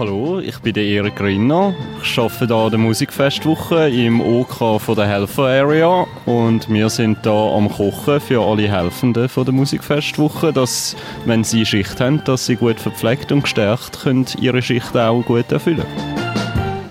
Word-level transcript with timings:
Hallo, 0.00 0.40
ich 0.40 0.58
bin 0.60 0.72
der 0.72 0.84
Erik 0.84 1.16
Grinner. 1.16 1.74
Ich 2.02 2.18
arbeite 2.18 2.46
hier 2.46 2.56
an 2.56 2.70
der 2.70 2.78
Musikfestwoche 2.78 3.90
im 3.90 4.22
OK 4.22 4.80
von 4.80 4.94
der 4.96 5.06
Helfer 5.06 5.42
Area 5.42 6.06
und 6.24 6.70
wir 6.70 6.88
sind 6.88 7.18
hier 7.22 7.30
am 7.30 7.68
Kochen 7.70 8.18
für 8.18 8.40
alle 8.40 8.66
Helfenden 8.66 9.28
von 9.28 9.44
der 9.44 9.52
Musikfestwoche, 9.52 10.54
dass, 10.54 10.96
wenn 11.26 11.44
sie 11.44 11.66
Schicht 11.66 12.00
haben, 12.00 12.24
dass 12.24 12.46
sie 12.46 12.56
gut 12.56 12.80
verpflegt 12.80 13.30
und 13.30 13.42
gestärkt 13.42 14.00
können 14.00 14.24
ihre 14.40 14.62
Schicht 14.62 14.96
auch 14.96 15.22
gut 15.22 15.52
erfüllen 15.52 15.84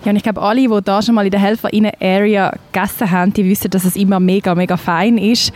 ja, 0.05 0.11
und 0.11 0.15
ich 0.15 0.23
glaube, 0.23 0.41
alle, 0.41 0.61
die 0.61 0.81
da 0.85 1.01
schon 1.01 1.15
mal 1.15 1.25
in 1.25 1.31
der 1.31 1.41
Helferinnen-Area 1.41 2.53
gegessen 2.71 3.11
haben, 3.11 3.33
die 3.33 3.43
wissen, 3.43 3.71
dass 3.71 3.85
es 3.85 3.95
immer 3.95 4.19
mega, 4.19 4.55
mega 4.55 4.77
fein 4.77 5.17
ist. 5.17 5.51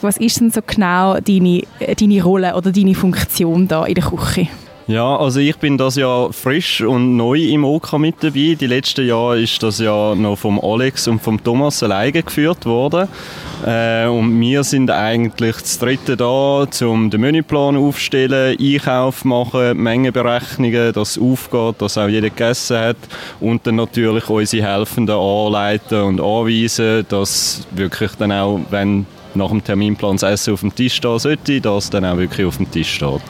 Was 0.00 0.16
ist 0.16 0.40
denn 0.40 0.50
so 0.50 0.60
genau 0.66 1.18
deine, 1.20 1.62
deine 1.98 2.22
Rolle 2.22 2.54
oder 2.54 2.72
deine 2.72 2.94
Funktion 2.94 3.68
da 3.68 3.84
in 3.84 3.94
der 3.94 4.04
Küche? 4.04 4.48
Ja, 4.92 5.16
also 5.16 5.40
ich 5.40 5.56
bin 5.56 5.78
das 5.78 5.96
Jahr 5.96 6.34
frisch 6.34 6.82
und 6.82 7.16
neu 7.16 7.38
im 7.38 7.64
OK 7.64 7.94
mit 7.94 8.16
dabei. 8.20 8.58
Die 8.60 8.66
letzten 8.66 9.06
Jahre 9.06 9.40
ist 9.40 9.62
das 9.62 9.78
ja 9.78 10.14
noch 10.14 10.36
vom 10.36 10.60
Alex 10.62 11.08
und 11.08 11.22
vom 11.22 11.42
Thomas 11.42 11.82
alleine 11.82 12.22
geführt 12.22 12.66
worden. 12.66 13.08
Äh, 13.66 14.06
und 14.08 14.38
wir 14.38 14.62
sind 14.64 14.90
eigentlich 14.90 15.56
das 15.56 15.78
dritte 15.78 16.18
da, 16.18 16.66
um 16.82 17.08
den 17.08 17.22
Menüplan 17.22 17.74
aufzustellen, 17.74 18.58
Einkauf 18.60 19.24
machen, 19.24 19.82
Mengenberechnungen, 19.82 20.92
dass 20.92 21.16
es 21.16 21.22
aufgeht, 21.22 21.80
dass 21.80 21.96
auch 21.96 22.08
jeder 22.08 22.28
gegessen 22.28 22.76
hat 22.76 22.98
und 23.40 23.66
dann 23.66 23.76
natürlich 23.76 24.28
unsere 24.28 24.66
Helfenden 24.66 25.16
anleiten 25.16 26.02
und 26.02 26.20
anweisen, 26.20 27.06
dass 27.08 27.66
wirklich 27.70 28.10
dann 28.18 28.30
auch, 28.30 28.60
wenn 28.68 29.06
nach 29.34 29.48
dem 29.48 29.62
Terminplan 29.62 30.16
das 30.16 30.22
Essen 30.22 30.54
auf 30.54 30.60
dem 30.60 30.74
Tisch 30.74 30.94
stehen 30.94 31.18
sollte, 31.18 31.60
dass 31.60 31.84
es 31.84 31.90
dann 31.90 32.04
auch 32.04 32.16
wirklich 32.16 32.46
auf 32.46 32.56
dem 32.56 32.70
Tisch 32.70 32.94
steht. 32.94 33.22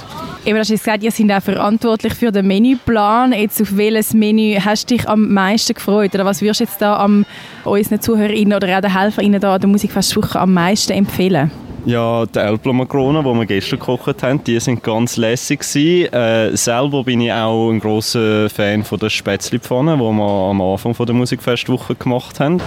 Eben, 0.44 0.58
hast 0.58 0.70
du 0.70 0.74
gesagt, 0.74 1.04
ihr 1.04 1.12
seid 1.12 1.30
auch 1.30 1.42
verantwortlich 1.42 2.14
für 2.14 2.32
den 2.32 2.46
Menüplan. 2.48 3.32
Jetzt 3.32 3.62
auf 3.62 3.76
welches 3.76 4.12
Menü 4.12 4.56
hast 4.56 4.90
du 4.90 4.96
dich 4.96 5.08
am 5.08 5.32
meisten 5.32 5.74
gefreut? 5.74 6.14
Oder 6.14 6.24
was 6.24 6.42
würdest 6.42 6.60
du 6.60 6.64
jetzt 6.64 6.82
da 6.82 6.96
am, 6.96 7.24
unseren 7.64 8.00
Zuhörerinnen 8.00 8.52
oder 8.52 8.76
auch 8.76 8.80
den 8.80 8.98
Helferinnen 8.98 9.40
da 9.40 9.54
an 9.54 9.60
der 9.60 9.70
Musikfestwoche 9.70 10.40
am 10.40 10.52
meisten 10.52 10.92
empfehlen? 10.92 11.52
Ja, 11.84 12.26
die 12.26 12.38
Elbler-Makronen, 12.38 13.24
die 13.24 13.38
wir 13.38 13.46
gestern 13.46 13.80
gekocht 13.80 14.22
haben, 14.22 14.42
die 14.44 14.60
sind 14.60 14.84
ganz 14.84 15.16
lässig 15.16 15.62
Äh, 15.74 16.56
selber 16.56 17.02
bin 17.02 17.20
ich 17.20 17.32
auch 17.32 17.70
ein 17.70 17.80
großer 17.80 18.48
Fan 18.50 18.84
von 18.84 19.00
der 19.00 19.10
Spätzli-Pfanne, 19.10 19.96
die 19.96 20.00
wir 20.00 20.50
am 20.50 20.60
Anfang 20.60 20.94
von 20.94 21.06
der 21.06 21.14
Musikfestwoche 21.14 21.96
gemacht 21.96 22.38
haben. 22.38 22.60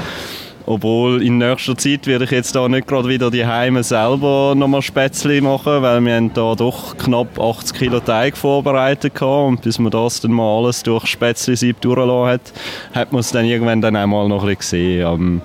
Obwohl 0.67 1.21
in 1.21 1.37
nächster 1.37 1.77
Zeit 1.77 2.07
werde 2.07 2.25
ich 2.25 2.31
jetzt 2.31 2.55
da 2.55 2.67
nicht 2.67 2.87
gerade 2.87 3.07
wieder 3.07 3.29
die 3.29 3.45
Heime 3.45 3.83
selber 3.83 4.53
nochmal 4.55 4.81
Spätzle 4.81 5.39
machen, 5.41 5.81
weil 5.83 6.01
wir 6.01 6.15
haben 6.15 6.33
da 6.33 6.55
doch 6.55 6.97
knapp 6.97 7.39
80 7.39 7.77
Kilo 7.77 7.99
Teig 7.99 8.35
vorbereitet 8.35 9.13
haben 9.21 9.49
und 9.49 9.61
bis 9.61 9.77
man 9.77 9.91
das 9.91 10.21
dann 10.21 10.31
mal 10.31 10.57
alles 10.57 10.81
durch 10.81 11.05
Spätzle-Sieb 11.05 11.81
durchgelassen 11.81 12.31
hat, 12.31 12.53
hat 12.95 13.11
man 13.11 13.19
es 13.19 13.31
dann 13.31 13.45
irgendwann 13.45 13.81
dann 13.81 13.95
auch 13.95 14.07
mal 14.07 14.27
noch 14.27 14.43
ein 14.43 14.55
bisschen 14.55 14.59
gesehen. 14.59 15.07
Ähm, 15.07 15.41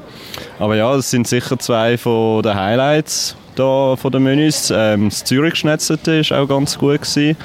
aber 0.58 0.76
ja, 0.76 0.96
das 0.96 1.10
sind 1.10 1.28
sicher 1.28 1.58
zwei 1.58 1.98
von 1.98 2.42
den 2.42 2.54
Highlights 2.54 3.36
da 3.56 3.96
von 3.96 4.12
den 4.12 4.22
Menüs. 4.22 4.72
Ähm, 4.74 5.10
das 5.10 5.24
Zürich-Schnetzelte 5.24 6.22
war 6.30 6.42
auch 6.42 6.48
ganz 6.48 6.78
gut. 6.78 7.02
Gewesen. 7.02 7.36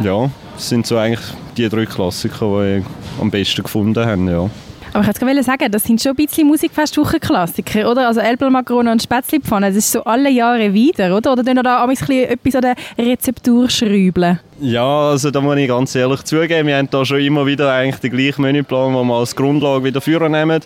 Ja, 0.00 0.30
das 0.54 0.68
sind 0.68 0.86
so 0.86 0.96
eigentlich 0.96 1.24
die 1.56 1.68
drei 1.68 1.86
Klassiker, 1.86 2.62
die 2.62 2.78
ich 2.78 2.84
am 3.20 3.30
besten 3.30 3.62
gefunden 3.62 4.04
habe, 4.04 4.30
ja. 4.30 4.50
Aber 4.92 5.08
ich 5.08 5.20
wollte 5.20 5.42
sagen, 5.42 5.70
das 5.70 5.84
sind 5.84 6.00
schon 6.00 6.12
ein 6.12 6.16
bisschen 6.16 6.48
Musikfestwochen-Klassiker, 6.48 7.90
oder? 7.90 8.08
Also 8.08 8.20
Elbelmakrone 8.20 8.90
und 8.90 9.02
Spätzlepfanne, 9.02 9.68
das 9.68 9.76
ist 9.76 9.92
so 9.92 10.04
alle 10.04 10.30
Jahre 10.30 10.72
wieder, 10.72 11.16
oder? 11.16 11.32
Oder 11.32 11.44
tun 11.44 11.60
da 11.62 11.84
etwas 11.90 12.54
an 12.54 12.62
der 12.62 12.74
Rezeptur 12.98 13.68
schrauben? 13.68 14.40
Ja, 14.60 15.10
also 15.10 15.30
da 15.30 15.40
muss 15.40 15.56
ich 15.56 15.68
ganz 15.68 15.94
ehrlich 15.94 16.22
zugeben, 16.24 16.66
wir 16.66 16.76
haben 16.76 16.90
da 16.90 17.04
schon 17.04 17.20
immer 17.20 17.46
wieder 17.46 17.72
eigentlich 17.72 18.00
den 18.00 18.10
gleichen 18.10 18.42
Menüplan, 18.42 18.92
den 18.92 19.06
wir 19.06 19.14
als 19.14 19.36
Grundlage 19.36 19.84
wieder 19.84 20.00
führen 20.00 20.32
nehmen. 20.32 20.60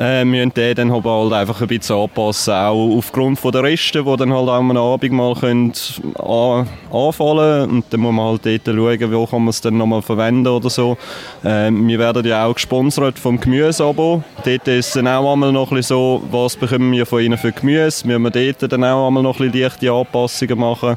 Äh, 0.00 0.24
müssen 0.24 0.54
den 0.54 0.76
dann 0.76 0.92
halt 0.92 1.32
einfach 1.32 1.60
ein 1.60 1.66
bisschen 1.66 1.96
anpassen, 1.96 2.54
auch 2.54 2.96
aufgrund 2.96 3.42
der 3.42 3.64
Reste, 3.64 4.04
die 4.04 4.16
dann 4.16 4.32
halt 4.32 4.48
am 4.48 4.76
Abend 4.76 5.12
mal 5.12 5.34
können 5.34 5.72
an, 6.14 6.68
anfallen 6.92 7.68
und 7.68 7.84
dann 7.90 8.00
muss 8.02 8.12
man 8.12 8.26
halt 8.26 8.46
dort 8.46 8.76
schauen, 8.76 9.12
wo 9.12 9.26
kann 9.26 9.40
man 9.40 9.48
es 9.48 9.60
dann 9.60 9.76
nochmal 9.76 10.00
verwenden 10.02 10.46
oder 10.46 10.70
so. 10.70 10.96
Äh, 11.42 11.72
wir 11.72 11.98
werden 11.98 12.24
ja 12.24 12.46
auch 12.46 12.54
gesponsert 12.54 13.18
vom 13.18 13.40
Gemüseabo. 13.40 14.22
Dort 14.44 14.68
ist 14.68 14.86
es 14.86 14.92
dann 14.92 15.08
auch 15.08 15.32
einmal 15.32 15.50
noch 15.50 15.72
ein 15.72 15.82
so, 15.82 16.22
was 16.30 16.54
bekommen 16.54 16.92
wir 16.92 17.04
von 17.04 17.20
ihnen 17.20 17.36
für 17.36 17.50
Gemüse, 17.50 18.06
müssen 18.06 18.22
wir 18.22 18.30
dort 18.30 18.72
dann 18.72 18.84
auch 18.84 19.08
einmal 19.08 19.24
noch 19.24 19.40
ein 19.40 19.52
leichte 19.52 19.90
Anpassungen 19.90 20.60
machen. 20.60 20.96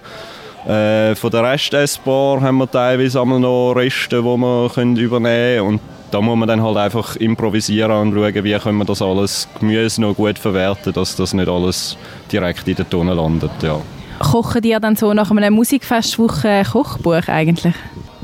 Äh, 0.67 1.15
von 1.15 1.31
der 1.31 1.41
Rest-Essbar 1.41 2.39
haben 2.39 2.57
wir 2.59 2.69
teilweise 2.69 3.19
einmal 3.19 3.39
noch 3.39 3.73
Reste, 3.73 4.17
die 4.17 4.23
wir 4.23 4.69
können 4.71 4.95
übernehmen 4.95 5.79
können 5.79 6.00
da 6.11 6.21
muss 6.21 6.37
man 6.37 6.47
dann 6.47 6.61
halt 6.61 6.77
einfach 6.77 7.15
improvisieren 7.15 7.91
und 7.91 8.13
schauen, 8.13 8.43
wie 8.43 8.53
können 8.59 8.77
wir 8.77 8.85
das 8.85 9.01
alles 9.01 9.47
Gemüse 9.59 10.01
noch 10.01 10.15
gut 10.15 10.37
verwerten, 10.37 10.93
dass 10.93 11.15
das 11.15 11.33
nicht 11.33 11.49
alles 11.49 11.97
direkt 12.31 12.67
in 12.67 12.75
der 12.75 12.89
Tonne 12.89 13.13
landet, 13.13 13.51
ja. 13.63 13.79
Kochen 14.19 14.61
die 14.61 14.77
dann 14.79 14.95
so 14.95 15.13
nach 15.13 15.31
einer 15.31 15.49
Musikfestwoche 15.49 16.63
Kochbuch 16.71 17.27
eigentlich? 17.27 17.73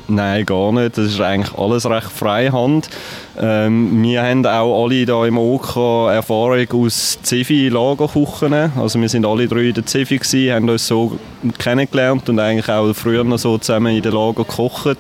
Nein, 0.10 0.46
gar 0.46 0.72
nicht. 0.72 0.98
Das 0.98 1.08
ist 1.08 1.20
eigentlich 1.20 1.58
alles 1.58 1.90
recht 1.90 2.12
freihand. 2.12 2.90
Ähm, 3.38 4.02
wir 4.02 4.24
haben 4.24 4.46
auch 4.46 4.86
alle 4.86 4.96
hier 4.96 5.24
im 5.26 5.38
OK 5.38 5.76
Erfahrung 6.10 6.66
aus 6.72 7.20
Zivi-Lagerküchen. 7.24 8.72
Also 8.78 9.02
wir 9.02 9.10
sind 9.10 9.26
alle 9.26 9.48
drei 9.48 9.68
in 9.68 9.74
der 9.74 9.86
Zivi 9.86 10.18
gewesen, 10.18 10.54
haben 10.54 10.70
uns 10.70 10.88
so 10.88 11.20
kennengelernt 11.58 12.30
und 12.30 12.40
eigentlich 12.40 12.70
auch 12.70 12.94
früher 12.94 13.26
noch 13.26 13.38
so 13.38 13.58
zusammen 13.58 13.98
in 13.98 14.02
den 14.02 14.14
Lager 14.14 14.46
gekocht. 14.46 14.98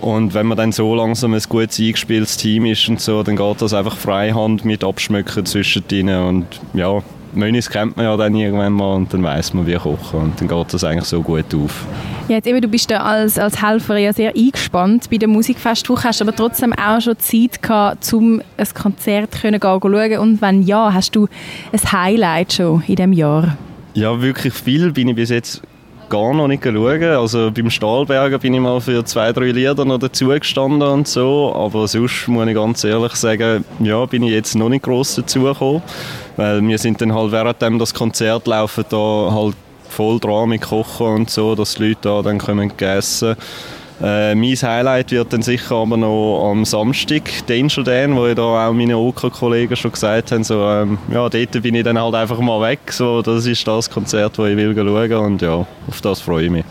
Und 0.00 0.34
wenn 0.34 0.46
man 0.46 0.56
dann 0.56 0.72
so 0.72 0.94
langsam 0.94 1.34
ein 1.34 1.42
gut 1.48 1.78
eingespieltes 1.78 2.36
Team 2.36 2.66
ist 2.66 2.88
und 2.88 3.00
so, 3.00 3.22
dann 3.22 3.36
geht 3.36 3.62
das 3.62 3.74
einfach 3.74 3.96
freihand 3.96 4.64
mit 4.64 4.84
Abschmücken 4.84 5.44
zwischen 5.44 5.84
ihnen 5.90 6.22
und 6.22 6.46
ja, 6.72 7.02
Menüs 7.34 7.68
kennt 7.68 7.96
man 7.96 8.06
ja 8.06 8.16
dann 8.16 8.34
irgendwann 8.34 8.72
mal 8.72 8.94
und 8.94 9.12
dann 9.12 9.22
weiß 9.22 9.54
man, 9.54 9.66
wie 9.66 9.74
kochen 9.74 10.20
und 10.20 10.40
dann 10.40 10.48
geht 10.48 10.74
das 10.74 10.84
eigentlich 10.84 11.04
so 11.04 11.22
gut 11.22 11.54
auf. 11.54 11.86
Ja, 12.28 12.36
jetzt 12.36 12.46
eben, 12.46 12.60
du 12.60 12.68
bist 12.68 12.90
da 12.90 12.98
als, 12.98 13.38
als 13.38 13.62
Helfer 13.62 13.96
ja 13.96 14.12
sehr 14.12 14.34
eingespannt 14.34 15.10
bei 15.10 15.16
der 15.16 15.28
Musikfestwoche, 15.28 16.04
hast 16.04 16.22
aber 16.22 16.34
trotzdem 16.34 16.72
auch 16.72 17.00
schon 17.00 17.18
Zeit 17.18 17.62
gehabt, 17.62 18.12
um 18.12 18.40
ein 18.56 18.68
Konzert 18.74 19.32
können 19.40 19.60
gehen, 19.60 19.80
schauen 19.80 20.18
und 20.18 20.42
wenn 20.42 20.62
ja, 20.62 20.92
hast 20.92 21.16
du 21.16 21.28
ein 21.72 21.92
Highlight 21.92 22.54
schon 22.54 22.82
in 22.86 22.96
diesem 22.96 23.12
Jahr? 23.12 23.56
Ja, 23.94 24.20
wirklich 24.20 24.54
viel 24.54 24.92
bin 24.92 25.08
ich 25.08 25.16
bis 25.16 25.30
jetzt 25.30 25.62
gar 26.08 26.34
noch 26.34 26.48
nicht 26.48 26.64
schauen. 26.64 27.02
Also 27.02 27.50
beim 27.50 27.70
Stahlberger 27.70 28.38
bin 28.38 28.54
ich 28.54 28.60
mal 28.60 28.80
für 28.80 29.04
zwei, 29.04 29.32
drei 29.32 29.50
Lieder 29.50 29.84
noch 29.84 29.98
dazugestanden 29.98 30.82
und 30.82 31.08
so, 31.08 31.52
aber 31.54 31.86
sonst 31.88 32.28
muss 32.28 32.48
ich 32.48 32.54
ganz 32.54 32.84
ehrlich 32.84 33.14
sagen, 33.14 33.64
ja, 33.80 34.04
bin 34.06 34.22
ich 34.22 34.32
jetzt 34.32 34.54
noch 34.54 34.68
nicht 34.68 34.84
gross 34.84 35.14
dazugekommen, 35.14 35.82
weil 36.36 36.66
wir 36.66 36.78
sind 36.78 37.00
dann 37.00 37.14
halt 37.14 37.32
während 37.32 37.80
das 37.80 37.94
Konzert 37.94 38.46
laufen 38.46 38.84
da 38.88 39.30
halt 39.32 39.54
voll 39.88 40.20
dran 40.20 40.50
mit 40.50 40.62
Kochen 40.62 41.06
und 41.06 41.30
so, 41.30 41.54
dass 41.54 41.74
die 41.74 41.88
Leute 41.88 42.00
da 42.02 42.22
dann 42.22 42.38
können 42.38 42.72
essen 42.78 43.36
äh, 44.02 44.34
mein 44.34 44.54
Highlight 44.54 45.10
wird 45.10 45.32
dann 45.32 45.42
sicher 45.42 45.76
aber 45.76 45.96
noch 45.96 46.50
am 46.50 46.64
Samstag, 46.64 47.22
Danger 47.46 47.82
Dan, 47.82 48.16
wo 48.16 48.26
ich 48.26 48.34
da 48.34 48.68
auch 48.68 48.72
meine 48.72 48.96
OK-Kollegen 48.96 49.74
schon 49.76 49.92
gesagt 49.92 50.32
haben, 50.32 50.44
so, 50.44 50.62
ähm, 50.68 50.98
ja, 51.12 51.28
dort 51.28 51.62
bin 51.62 51.74
ich 51.74 51.84
dann 51.84 51.98
halt 51.98 52.14
einfach 52.14 52.38
mal 52.38 52.60
weg, 52.60 52.80
so, 52.90 53.22
das 53.22 53.46
ist 53.46 53.66
das 53.66 53.90
Konzert, 53.90 54.38
wo 54.38 54.46
ich 54.46 54.56
will 54.56 54.74
schauen 54.74 55.24
und 55.24 55.42
ja, 55.42 55.66
auf 55.86 56.00
das 56.00 56.20
freue 56.20 56.44
ich 56.44 56.50
mich. 56.50 56.64